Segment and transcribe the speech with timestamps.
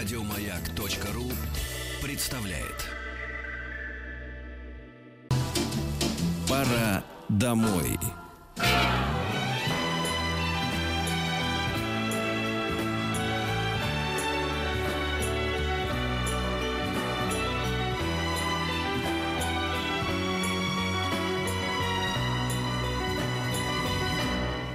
[0.00, 1.30] Радиомаяк.ру
[2.02, 2.88] представляет.
[6.48, 7.98] Пора домой.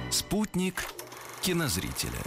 [0.08, 0.84] Спутник
[1.46, 2.18] кинозрителя.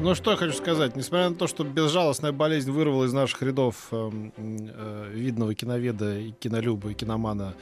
[0.00, 3.88] Ну что я хочу сказать, несмотря на то, что безжалостная болезнь вырвала из наших рядов
[3.90, 7.54] э, э, видного киноведа и кинолюба и киномана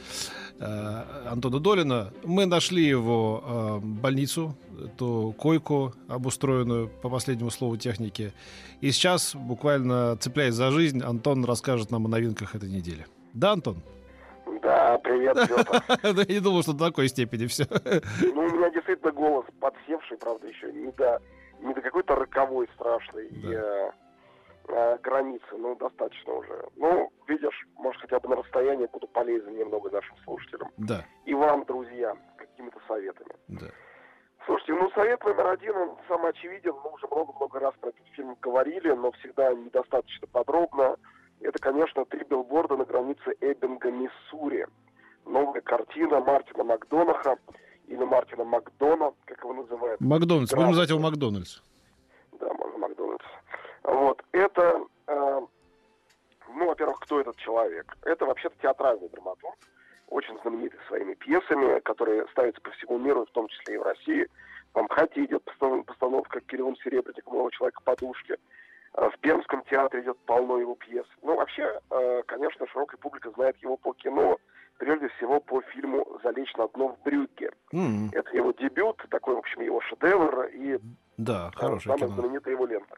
[0.57, 4.55] э, Антона Долина, мы нашли его э, больницу,
[4.97, 8.33] ту койку, обустроенную по последнему слову техники.
[8.79, 13.05] И сейчас, буквально цепляясь за жизнь, Антон расскажет нам о новинках этой недели.
[13.33, 13.83] Да, Антон?
[14.65, 15.83] Да, привет, Петр.
[16.27, 17.65] Я не думал, что до такой степени все.
[18.33, 21.21] Ну, у меня действительно голос подсевший, правда, еще не до,
[21.59, 23.49] не до какой-то роковой страшной Да.
[23.51, 23.91] э,
[24.69, 26.65] э, границы, ну, достаточно уже.
[26.77, 30.71] Ну, видишь, может, хотя бы на расстоянии буду полезен немного нашим слушателям.
[30.77, 33.35] Да, И вам, друзья, какими-то советами.
[33.47, 33.67] да.
[34.47, 36.73] Слушайте, ну, совет номер один, он самый очевиден.
[36.83, 40.97] Мы уже много-много раз про этот фильм говорили, но всегда недостаточно подробно.
[41.41, 44.67] Это, конечно, «Три билборда на границе Эббинга, Миссури».
[45.25, 47.37] Новая картина Мартина Макдонаха,
[47.87, 50.01] или Мартина Макдона, как его называют.
[50.01, 50.53] Макдональдс.
[50.53, 51.61] Будем называть его Макдональдс.
[52.39, 53.25] Да, можно Макдональдс.
[53.83, 54.23] Вот.
[54.31, 55.41] Это, э,
[56.49, 57.95] ну, во-первых, кто этот человек?
[58.03, 59.55] Это вообще-то театральный драматург,
[60.07, 64.27] очень знаменитый своими пьесами, которые ставятся по всему миру, в том числе и в России.
[64.73, 65.43] В Амхате идет
[65.85, 68.37] постановка Кириллом Серебренником «Нового человека подушки».
[68.97, 71.05] Э, В Пермском театре идет полно его пьес.
[71.21, 74.37] Ну, вообще, э, конечно, широкая публика знает его по кино,
[74.77, 77.51] прежде всего по фильму «Залечь на дно в Брюгге».
[77.73, 80.77] М, Это его дебют, такой, в общем, его шедевр, и
[81.17, 82.21] Да, да, хорошее самая кино.
[82.21, 82.95] знаменитая его лента.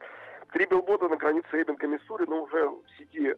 [0.53, 3.35] Три билборда на границе Эббинга, Миссури, но уже в сети,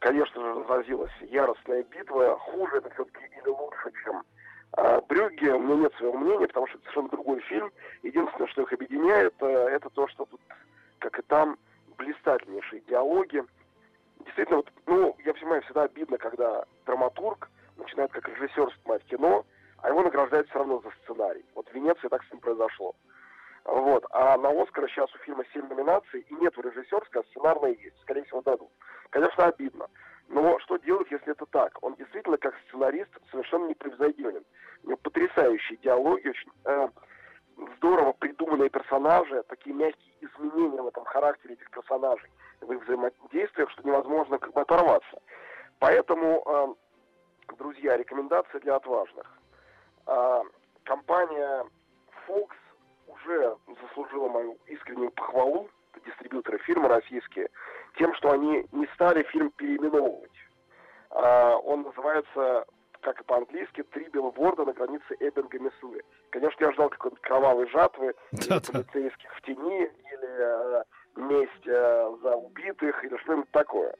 [0.00, 2.36] конечно же, разразилась яростная битва.
[2.38, 4.22] Хуже это все-таки или лучше, чем
[4.72, 5.54] а, Брюгге.
[5.54, 7.70] У меня нет своего мнения, потому что это совершенно другой фильм.
[8.02, 10.40] Единственное, что их объединяет, э, это то, что тут,
[10.98, 11.56] как и там,
[11.96, 13.42] блистательнейшие диалоги.
[14.20, 19.44] Действительно, вот, ну, я понимаю, всегда обидно, когда драматург начинает как режиссер снимать кино,
[19.78, 21.44] а его награждают все равно за сценарий.
[21.54, 22.94] Вот в Венеции так с ним произошло.
[23.64, 24.04] Вот.
[24.10, 28.00] А на Оскара сейчас у фильма 7 номинаций, и нету режиссерской, а сценарная есть.
[28.02, 28.70] Скорее всего, дадут.
[29.10, 29.88] Конечно, обидно.
[30.28, 31.78] Но что делать, если это так?
[31.82, 34.44] Он действительно, как сценарист, совершенно непревзойденен.
[34.84, 36.88] У него потрясающие диалоги, очень э,
[37.76, 42.30] здорово придуманные персонажи, такие мягкие изменения в этом характере этих персонажей,
[42.60, 45.20] в их взаимодействиях, что невозможно как бы оторваться.
[45.78, 46.76] Поэтому,
[47.48, 49.26] э, друзья, рекомендация для отважных.
[50.06, 50.42] А,
[50.84, 51.64] компания
[52.26, 52.50] Fox
[53.06, 55.68] уже заслужила мою искреннюю похвалу,
[56.04, 57.48] дистрибьюторы фирмы российские,
[57.96, 60.32] тем, что они не стали фильм переименовывать.
[61.10, 62.66] А, он называется,
[63.02, 66.02] как и по-английски, «Три билборда на границе Эббинга, Миссури».
[66.30, 68.72] Конечно, я ждал какой-то кровавой жатвы, или Да-да.
[68.72, 70.84] полицейских в тени, или э,
[71.16, 73.94] месть э, за убитых, или что-нибудь такое.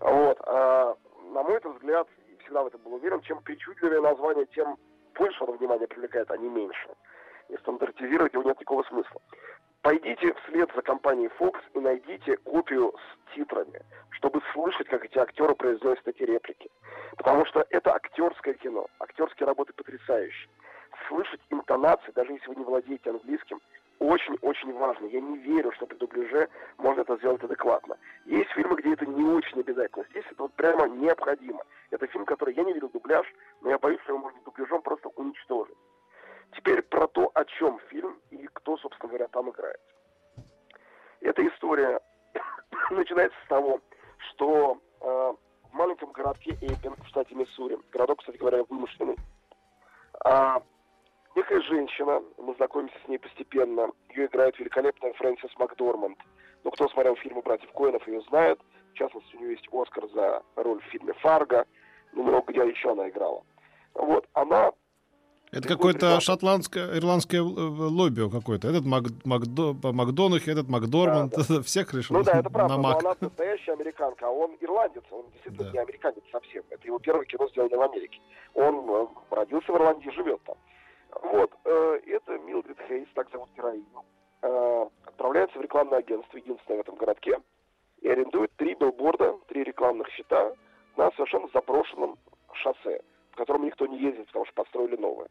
[0.00, 0.38] Вот.
[0.46, 0.96] а,
[1.32, 4.76] на мой взгляд, и всегда в этом был уверен, чем причудливее название, тем
[5.14, 6.88] больше оно внимания привлекает, а не меньше.
[7.48, 9.20] И стандартизировать его нет никакого смысла.
[9.82, 13.80] Пойдите вслед за компанией Fox и найдите копию с титрами,
[14.10, 16.70] чтобы слышать, как эти актеры произносят эти реплики.
[17.16, 18.86] Потому что это актерское кино.
[18.98, 20.50] Актерские работы потрясающие.
[21.08, 23.60] Слышать интонации, даже если вы не владеете английским,
[23.98, 25.06] очень-очень важно.
[25.06, 27.98] Я не верю, что при дубляже можно это сделать адекватно.
[28.24, 30.06] Есть фильмы, где это не очень обязательно.
[30.10, 31.62] Здесь это вот прямо необходимо.
[31.90, 33.26] Это фильм, который я не видел дубляж,
[33.60, 35.76] но я боюсь, что его можно дубляжом просто уничтожить.
[36.56, 39.80] Теперь про то, о чем фильм и кто, собственно говоря, там играет.
[41.20, 42.00] Эта история
[42.90, 43.80] начинается с того,
[44.30, 45.34] что э,
[45.70, 49.16] в маленьком городке Эйпинг в штате Миссури, городок, кстати говоря, вымышленный,
[50.24, 50.62] а,
[51.34, 56.18] некая женщина, мы знакомимся с ней постепенно, ее играет великолепная Фрэнсис Макдорманд.
[56.64, 58.60] Ну, кто смотрел фильмы «Братьев Коинов», ее знает.
[58.92, 61.64] В частности, у нее есть Оскар за роль в фильме «Фарго».
[62.12, 63.42] Ну, много где еще она играла.
[63.94, 64.72] Вот, она
[65.52, 68.68] Это какое-то шотландское, ирландское э, лобби какое-то.
[68.68, 71.34] Этот Мак, Макдо, Макдонах, этот Макдорманд.
[71.64, 75.24] Всех решил Ну да, это правда, на но она настоящая американка, а он ирландец, он
[75.32, 75.72] действительно Да.
[75.72, 76.62] не американец совсем.
[76.70, 78.20] Это его первое кино сделано в Америке.
[78.54, 80.56] Он э, родился в Ирландии живет там.
[81.22, 84.04] Вот, э, это Милдрид Хейс, так зовут героиню,
[84.42, 87.40] э, отправляется в рекламное агентство, единственное в этом городке,
[88.00, 90.54] и арендует три билборда, три рекламных щита
[90.96, 92.18] на совершенно заброшенном
[92.52, 93.02] шоссе,
[93.32, 95.28] по которому никто не ездит, потому что построили новое.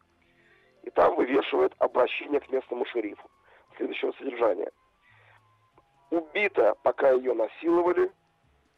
[0.82, 3.28] И там вывешивают обращение к местному шерифу
[3.76, 4.70] следующего содержания.
[6.10, 8.10] Убита, пока ее насиловали,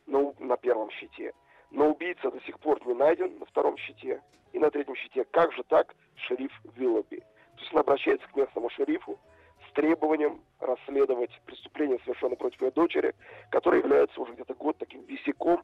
[0.06, 1.32] на, на первом щите.
[1.72, 4.22] Но убийца до сих пор не найден на втором щите.
[4.52, 5.24] И на третьем щите.
[5.24, 7.16] Как же так, шериф Виллоби?
[7.16, 9.18] То есть он обращается к местному шерифу
[9.68, 13.14] с требованием расследовать преступление, совершенное против ее дочери,
[13.50, 15.62] которое является уже где-то год таким висяком.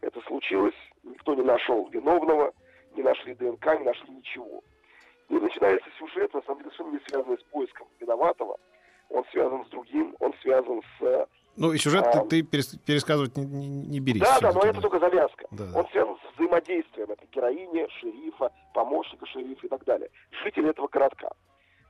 [0.00, 2.54] Это случилось, никто не нашел виновного,
[2.96, 4.62] не нашли ДНК, не нашли ничего.
[5.28, 8.58] И начинается сюжет, на самом деле, совершенно не связанный с поиском виноватого.
[9.10, 11.28] Он связан с другим, он связан с...
[11.56, 12.20] Ну и сюжет А.
[12.24, 14.22] ты, ты перес- пересказывать не, не, не берись.
[14.22, 15.46] Да, да, но это только завязка.
[15.50, 15.78] Да, да.
[15.78, 20.10] Он связан с взаимодействием этой героини, шерифа, помощника шерифа и так далее.
[20.44, 21.30] Жители этого городка.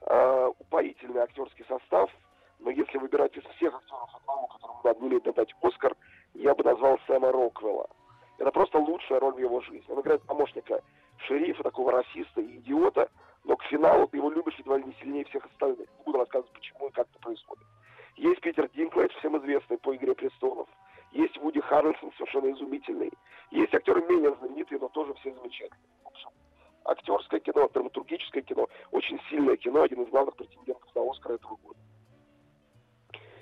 [0.06, 2.11] Э, упоительный актерский состав,
[2.59, 5.94] но если выбирать из всех актеров одного, которому надо немедленно дать Оскар,
[6.35, 7.88] я бы назвал Сэма Роквелла.
[8.38, 9.85] Это просто лучшая роль в его жизни.
[9.88, 10.82] Он играет помощника
[11.29, 13.08] шерифа, такого расиста и идиота,
[13.44, 15.88] но к финалу ты его любишь едва ли не сильнее всех остальных.
[15.99, 17.65] Не буду рассказывать, почему и как это происходит.
[18.22, 20.69] Есть Питер Динклэйдж, всем известный по «Игре престолов».
[21.10, 23.10] Есть Вуди Харрельсон, совершенно изумительный.
[23.50, 25.90] Есть актеры менее знаменитые, но тоже все замечательные.
[26.04, 26.28] В общем,
[26.84, 31.80] актерское кино, драматургическое кино, очень сильное кино, один из главных претендентов на Оскар этого года.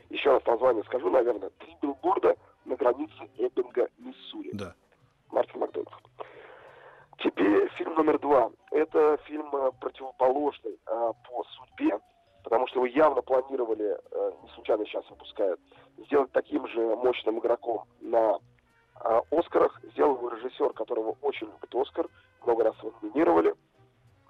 [0.08, 1.50] Еще раз название скажу, наверное.
[1.58, 2.34] «Три билборда
[2.64, 4.52] на границе Эббинга, Миссури».
[4.54, 4.74] Да.
[5.30, 5.90] Мартин Макдональд.
[7.18, 8.50] Теперь фильм номер два.
[8.70, 12.00] Это фильм э, противоположный э, по судьбе,
[12.42, 15.60] потому что его явно планировали, э, не случайно сейчас выпускают,
[15.98, 18.38] сделать таким же мощным игроком на
[19.04, 19.81] э, Оскарах.
[19.92, 22.06] Сделал его режиссер, которого очень любит Оскар,
[22.44, 23.54] много раз его номинировали.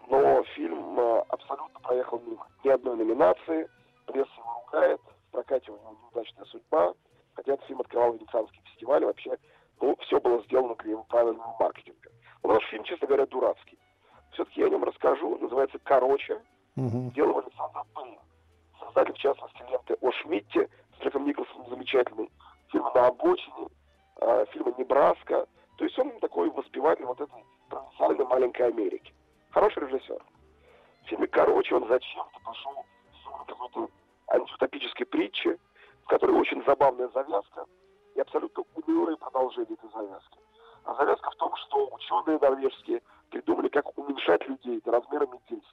[0.09, 2.47] Но фильм э, абсолютно проехал мимо.
[2.65, 3.69] Ни одной номинации,
[4.07, 6.95] пресса его ругает, в прокате у него неудачная судьба,
[7.35, 9.37] хотя этот фильм открывал Венецианский фестиваль, вообще
[9.81, 12.11] ну, все было сделано для его правильного маркетинга.
[12.43, 13.79] Но наш фильм, честно говоря, дурацкий.
[14.33, 15.39] Все-таки я о нем расскажу.
[15.39, 16.41] Называется «Короче».
[16.77, 17.11] Мгм.
[17.11, 18.19] Делал Александр Пейн.
[18.79, 22.31] Создатель, в частности, ленты о Шмидте с Джеком Николсоном замечательный.
[22.69, 23.69] Фильмы «На обочине»,
[24.21, 25.47] э, фильмы «Небраска».
[25.77, 29.13] То есть он такой воспеватель вот этой провинциальной маленькой Америки.
[29.51, 30.23] Хороший режиссер.
[31.03, 32.85] В фильме «Короче» он зачем-то пошел
[33.25, 33.89] в какой-то
[34.29, 35.59] антиутопической притчи,
[36.05, 37.65] в которой очень забавная завязка
[38.15, 40.39] и абсолютно унылое продолжение этой завязки.
[40.85, 45.29] А завязка в том, что ученые норвежские придумали, как уменьшать людей до размера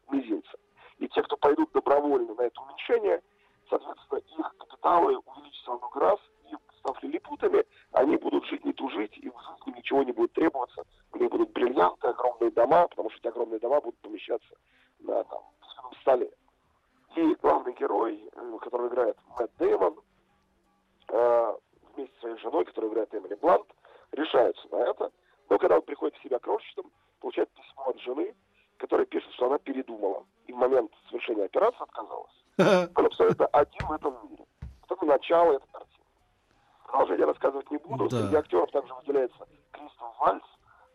[0.09, 0.57] мизинца.
[0.99, 3.21] И те, кто пойдут добровольно на это уменьшение,
[3.69, 9.15] соответственно, их капиталы увеличатся во много раз, и, став лилипутами, они будут жить не тужить,
[9.17, 10.83] и в жизни ничего не будет требоваться.
[11.13, 14.55] У них будут бриллианты, огромные дома, потому что эти огромные дома будут помещаться
[14.99, 15.41] на там,
[16.01, 16.31] столе.
[17.15, 19.99] И главный герой, э, которого играет Мэтт Дэймон,
[21.09, 21.53] э,
[21.95, 23.67] вместе со своей женой, которую играет Эмили Блант,
[24.11, 25.11] решаются на это.
[25.49, 28.35] Но когда он приходит в себя крошечным, получает письмо от жены,
[28.77, 30.25] которая пишет, что она передумала.
[30.47, 32.45] И в момент совершения операции отказалась.
[32.95, 34.45] Он абсолютно один в этом мире.
[34.61, 36.05] Вот это начало этой картины.
[36.85, 38.07] Продолжение рассказывать не буду.
[38.09, 38.21] Да.
[38.21, 40.43] Среди актеров также выделяется Кристоф Вальц.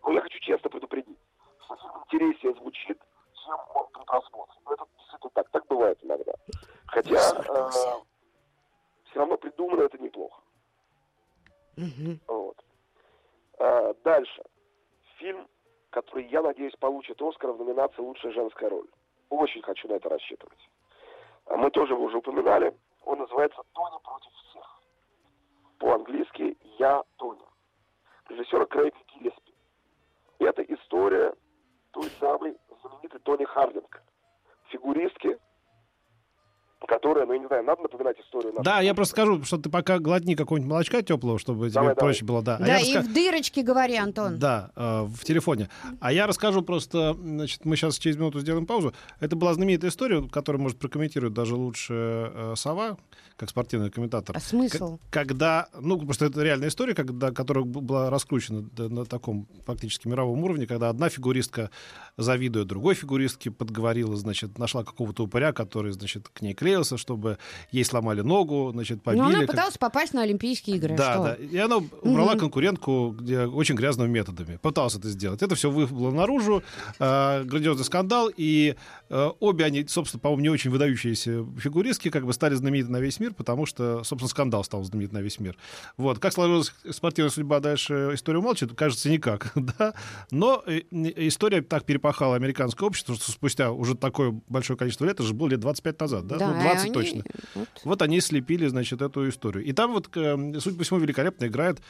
[0.04, 1.18] Но я хочу честно предупредить,
[1.64, 2.98] что фильм интереснее звучит,
[3.44, 4.54] чем он при просмотре.
[4.64, 5.48] Но это действительно так.
[5.50, 6.32] Так бывает иногда.
[6.86, 7.18] Хотя
[9.04, 10.40] все равно придумано это неплохо.
[12.26, 12.56] Вот.
[13.58, 14.42] А, дальше.
[15.18, 15.46] Фильм,
[15.92, 18.88] который, я надеюсь, получит Оскар в номинации «Лучшая женская роль».
[19.28, 20.58] Очень хочу на это рассчитывать.
[21.46, 22.74] А Мы тоже его уже упоминали.
[23.04, 24.80] Он называется «Тони против всех».
[25.78, 27.44] По-английски «Я Тони».
[28.28, 29.54] Режиссера Крейга Гиллеспи.
[30.38, 31.34] Это история
[31.92, 34.02] той самой знаменитой Тони Хардинг.
[34.68, 35.38] Фигуристки,
[36.88, 39.98] которая, ну, я не знаю, надо напоминать историю Да, я просто скажу, что ты пока
[39.98, 41.96] глотни какого-нибудь молочка теплого, чтобы тебе Давай, давай.
[42.12, 42.42] проще было.
[42.42, 44.38] Да, А Да, и раска- в дырочке говори, Антон.
[44.38, 45.68] Да, э, в телефоне.
[46.00, 48.92] А я расскажу просто, значит, мы сейчас через минуту сделаем паузу.
[49.20, 52.96] Это была знаменитая история, которую, может, прокомментирует даже лучше э, Сова,
[53.36, 54.36] как спортивный комментатор.
[54.36, 54.98] А смысл?
[54.98, 60.08] К- Когда, ну, просто это реальная история, когда, которая была раскручена д- на таком фактически
[60.08, 61.70] мировом уровне, когда одна фигуристка,
[62.16, 67.38] завидуя другой фигуристке, подговорила, значит, нашла какого-то упыря, который, значит, к ней клеился, чтобы
[67.70, 69.20] ей сломали ногу, значит, побили.
[69.22, 70.96] Ну, она как- пыталась попасть на Олимпийские игры.
[70.96, 71.22] да, Что?
[71.24, 71.34] да.
[71.34, 72.40] И она убрала Мгм.
[72.40, 74.56] конкурентку где, очень грязными методами.
[74.62, 75.42] Пыталась это сделать.
[75.42, 76.62] Это все выплыло наружу.
[76.98, 78.30] э, грандиозный скандал.
[78.36, 78.74] И
[79.10, 83.20] э, обе они, собственно, по-моему, не очень выдающиеся фигуристки, как бы стали знамениты на весь
[83.20, 85.56] мир, потому что, собственно, скандал стал знаменит на весь мир.
[85.96, 86.18] Вот.
[86.18, 89.52] Как сложилась спортивная судьба дальше, историю молчит, кажется, никак.
[89.78, 89.94] да?
[90.30, 95.14] Но э, э, история так перепахала американское общество, что спустя уже такое большое количество лет,
[95.14, 96.36] это же было лет 25 назад, да?
[96.38, 97.24] ну, и 20 они- точно.
[97.54, 97.68] вот.
[97.84, 99.64] Вот они слепили, значит, эту историю.
[99.64, 101.80] И там вот, э, судя по всему, великолепно играет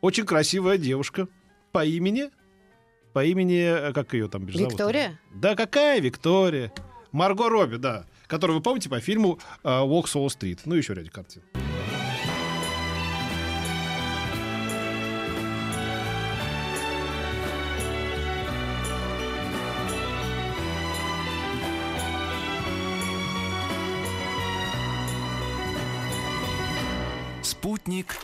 [0.00, 1.28] очень красивая девушка
[1.72, 2.30] по имени...
[3.12, 3.88] По имени...
[3.88, 4.72] э, Как ее там зовут?
[4.72, 5.18] Виктория?
[5.34, 6.72] Да какая Виктория?
[7.12, 8.06] Марго Робби, да.
[8.28, 10.60] Которую вы помните по фильму э, «Walk Soul Street».
[10.64, 11.42] Ну, еще ряде картин.
[28.00, 28.16] Спутник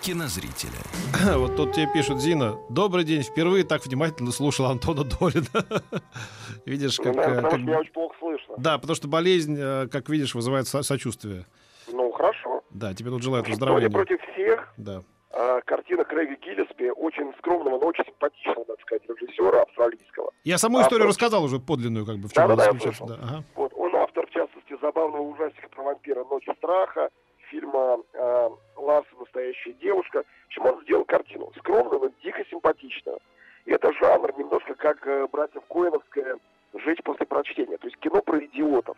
[0.00, 0.78] кинозрителя.
[1.38, 5.82] Вот тут тебе пишут, Зина, добрый день, впервые так внимательно слушал Антона Долина.
[6.66, 7.14] Видишь, как...
[7.14, 8.54] Ну, э, наверное, потому как- что меня очень плохо слышно.
[8.58, 11.44] Да, потому что болезнь, э, как видишь, вызывает со- сочувствие.
[11.92, 12.62] Ну, хорошо.
[12.70, 13.90] Да, тебе тут желают выздоровления.
[13.90, 14.72] против всех.
[14.76, 15.02] Да.
[15.30, 20.30] А, картина Крэга Гиллеспи, очень скромного, но очень симпатичного, надо сказать, режиссера австралийского.
[20.44, 23.04] Я саму А, историю рассказал уже подлинную, как бы, в чем Да-да-да, она я заключается.
[23.06, 23.16] слышал.
[23.18, 23.44] Да, ага.
[23.56, 27.08] Вот, он автор, в частности, забавного ужастика про вампира «Ночь страха»,
[27.50, 29.08] фильма э, «Ларса.
[29.18, 30.24] Настоящая девушка».
[30.46, 33.18] Общем, он сделал картину скромную, но дико симпатичную.
[33.66, 36.38] И это жанр немножко как э, братьев Коэновская
[36.74, 37.76] «Жить после прочтения».
[37.78, 38.96] То есть кино про идиотов.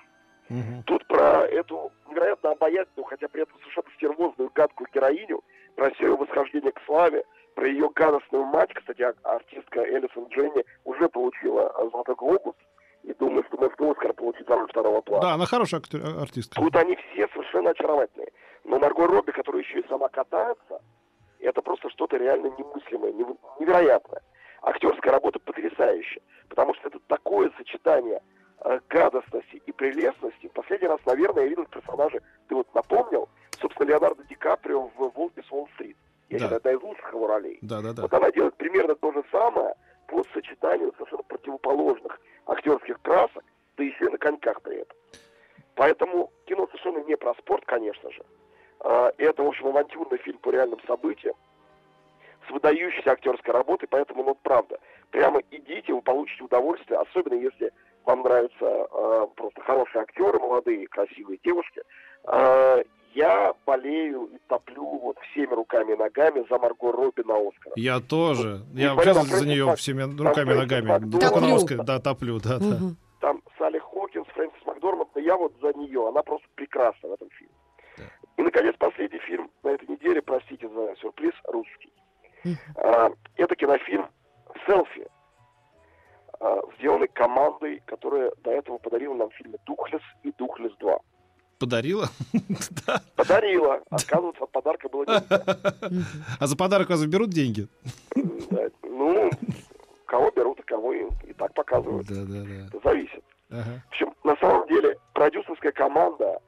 [0.48, 0.82] Мгм.
[0.84, 5.42] Тут про эту невероятно обаятельную, хотя при этом совершенно стервозную, гадкую героиню,
[5.76, 11.08] про ее восхождение к славе, про ее гадостную мать, кстати, а- артистка Элисон Дженни уже
[11.08, 12.54] получила а, «Золотой глобус»,
[13.02, 15.22] и думаю, что может Оскар получить роль второго плана.
[15.22, 16.60] Да, она хорошая актер- артистка.
[16.60, 18.29] Тут они все совершенно очаровательные.
[18.70, 20.80] Но Марго Робби, которая еще и сама катается,
[21.40, 24.22] это просто что-то реально немыслимое, нев- невероятное.
[24.62, 28.22] Актерская работа потрясающая, потому что это такое сочетание
[28.64, 30.46] э, гадостности и прелестности.
[30.54, 33.28] Последний раз, наверное, я видел персонажа, ты вот напомнил,
[33.60, 35.96] собственно, Леонардо Ди Каприо в «Волк без Уолл-стрит».
[36.28, 36.44] Я Да.
[36.44, 37.58] считаю, одна из лучших его ролей.
[37.62, 38.02] Да, да, да.
[38.02, 39.74] Вот она делает примерно то же самое
[40.06, 43.42] по сочетанию совершенно противоположных актерских красок,
[43.76, 44.96] да еще и на коньках при этом.
[45.74, 48.22] Поэтому кино совершенно не про спорт, конечно же.
[48.80, 51.34] А, Это, в общем, авантюрный фильм по реальным событиям
[52.46, 54.78] с выдающейся актерской работой, поэтому, ну, правда,
[55.10, 57.72] прямо идите, вы получите удовольствие, особенно если
[58.04, 61.82] вам нравятся э, просто хорошие актеры, молодые, красивые девушки.
[62.24, 62.82] Э,
[63.14, 67.72] я болею и топлю вот всеми руками и ногами за Марго Робби на Оскар.
[67.76, 68.62] Я тоже.
[68.72, 71.10] Я Несмотря вообще на за нее Фрэнсис всеми руками и ногами.
[71.10, 71.54] Только на Топлю.
[71.56, 72.76] Оскар, да, топлю, да, да.
[72.76, 72.96] Мгм.
[73.20, 77.28] там Салли Хокинс, Фрэнсис Макдорманд, но я вот за нее, она просто прекрасна в этом
[77.30, 77.49] фильме.
[78.40, 81.92] И, наконец, последний фильм на этой неделе, простите за сюрприз, русский.
[82.74, 84.06] А, это кинофильм
[84.66, 85.06] «Селфи»,
[86.40, 90.98] а, сделанный командой, которая до этого подарила нам фильмы «Духлес» и «Духлес 2».
[91.58, 92.08] Подарила?
[92.86, 93.02] Да.
[93.14, 93.82] Подарила.
[93.90, 96.06] Отказываться от подарка было нельзя.
[96.40, 97.68] А за подарок вас берут деньги?
[98.50, 99.30] Да, Ну,
[100.06, 102.06] кого берут, а кого и, и так показывают.
[102.06, 102.66] Да, да, да.
[102.68, 103.22] Это зависит.
[103.50, 103.82] Ага.
[103.84, 106.40] В общем, на самом деле, продюсерская команда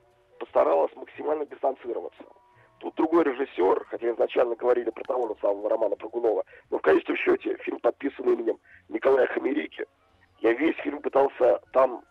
[0.53, 2.25] постаралась максимально дистанцироваться.
[2.79, 7.17] Тут другой режиссер, хотя изначально говорили про того же самого Романа Прыгунова, но в конечном
[7.17, 9.87] счете фильм подписан именем Николая Хамерики.
[10.41, 12.03] Я весь фильм пытался там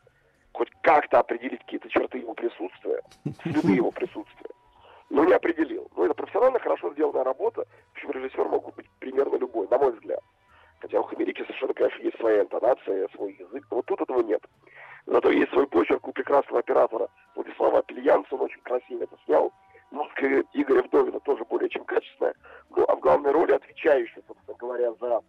[0.54, 3.02] хоть как-то определить какие-то черты его присутствия,
[3.44, 4.50] следы его присутствия.
[5.10, 5.92] Но не определил.
[5.96, 7.66] Но это профессионально хорошо сделанная работа.
[7.66, 10.22] В общем, режиссер мог быть примерно любой, на мой взгляд.
[10.80, 13.68] Хотя у Хамерики совершенно, конечно, есть своя интонация, свой язык.
[13.70, 14.42] Но вот тут этого нет.
[15.06, 18.36] Зато есть свой почерк у прекрасного оператора Владислава Апельянца.
[18.36, 19.52] Он очень красиво это снял.
[19.92, 22.34] Музыка Игоря Вдовина тоже более чем качественная.
[22.70, 25.22] Ну, а в главной роли отвечающий, собственно говоря, за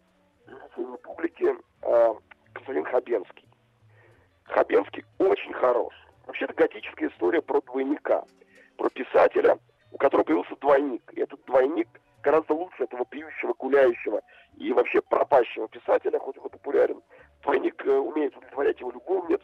[1.03, 2.15] публики э,
[2.53, 3.49] Константин Хабенский.
[4.45, 5.95] Хабенский очень хорош.
[6.27, 8.25] Вообще, это готическая история про двойника.
[8.77, 9.59] Про писателя,
[9.91, 11.03] у которого появился двойник.
[11.15, 11.89] И этот двойник
[12.23, 14.23] гораздо лучше этого пьющего, гуляющего
[14.57, 17.03] и вообще пропащего писателя, хоть он и популярен.
[17.43, 19.41] Двойник э, умеет удовлетворять его любовниц,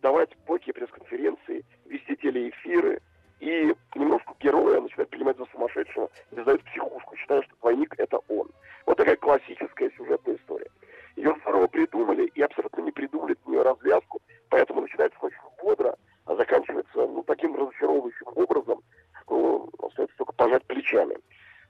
[0.00, 3.00] давать бойкие пресс-конференции, вести телеэфиры.
[3.40, 8.18] И немножко героя начинает принимать за сумасшедшего и сдает в психушку, считая, что двойник— это
[8.28, 8.48] он.
[8.86, 10.70] Вот такая классическая сюжетная история.
[11.16, 15.96] Ее здорово придумали и абсолютно не придумали от нее развязку, поэтому начинается очень бодро,
[16.26, 18.82] а заканчивается ну, таким разочаровывающим образом,
[19.22, 21.16] что остается только пожать плечами.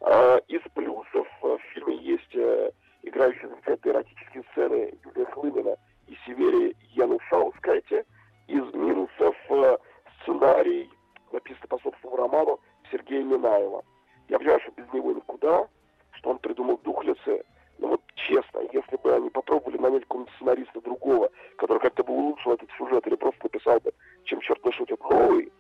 [0.00, 2.70] А, из плюсов э, в фильме есть э,
[3.02, 5.76] играющие замечательные эротические сцены Юлия Хлынина
[6.06, 8.04] и Северия Янушаускайте.
[8.48, 9.78] Из минусов э,
[10.22, 10.88] сценарий,
[11.32, 12.60] написанный по собственному роману
[12.92, 13.82] Сергея Минаева.
[14.28, 15.66] Я понимаю, что без него никуда,
[16.12, 17.44] что он придумал духлицы.
[17.78, 22.52] Но вот честно, если бы они попробовали нанять какого-нибудь сценариста другого, который как-то бы улучшил
[22.52, 23.92] этот сюжет или просто написал бы,
[24.24, 25.52] чем черт не шутит, новый,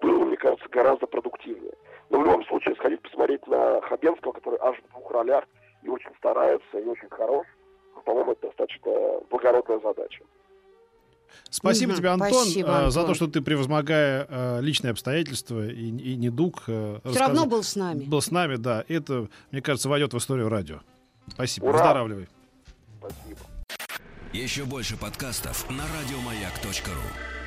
[0.00, 1.74] было, бы, мне кажется, гораздо продуктивнее.
[2.08, 5.44] Но в любом случае, сходить посмотреть на Хабенского, который аж в двух ролях
[5.82, 7.46] и очень старается, и очень хорош,
[8.00, 8.90] по-моему, это достаточно
[9.30, 10.22] благородная задача.
[11.48, 13.06] Спасибо тебе, Антон, спасибо, э, за Антон.
[13.06, 17.76] то, что ты, превозмогая э, личные обстоятельства и, и недуг, э, Все равно был с
[17.76, 18.04] нами.
[18.04, 18.84] был с нами, да.
[18.88, 20.80] Это, мне кажется, войдет в историю радио.
[21.28, 21.66] Спасибо.
[21.66, 21.72] Ура!
[21.78, 22.28] Выздоравливай.
[22.98, 23.40] Спасибо.
[24.32, 27.39] Еще больше подкастов на радиомаяк.ру.